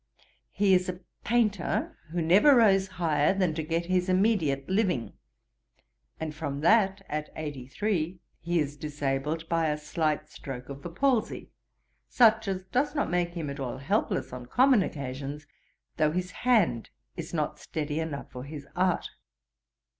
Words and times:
He 0.49 0.73
is 0.73 0.89
a 0.89 1.01
painter, 1.23 1.95
who 2.09 2.23
never 2.23 2.55
rose 2.55 2.87
higher 2.97 3.35
than 3.37 3.53
to 3.53 3.61
get 3.61 3.85
his 3.85 4.09
immediate 4.09 4.67
living, 4.67 5.13
and 6.19 6.33
from 6.33 6.61
that, 6.61 7.05
at 7.07 7.29
eighty 7.35 7.67
three, 7.67 8.19
he 8.39 8.57
is 8.57 8.75
disabled 8.77 9.47
by 9.47 9.67
a 9.69 9.77
slight 9.77 10.27
stroke 10.27 10.69
of 10.69 10.81
the 10.81 10.89
palsy, 10.89 11.51
such 12.09 12.47
as 12.47 12.63
does 12.63 12.95
not 12.95 13.11
make 13.11 13.35
him 13.35 13.47
at 13.51 13.59
all 13.59 13.77
helpless 13.77 14.33
on 14.33 14.47
common 14.47 14.81
occasions, 14.81 15.45
though 15.97 16.11
his 16.11 16.31
hand 16.31 16.89
is 17.15 17.31
not 17.31 17.59
steady 17.59 17.99
enough 17.99 18.31
for 18.31 18.43
his 18.43 18.65
art. 18.75 19.07